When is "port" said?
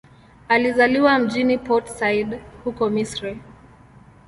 1.57-1.87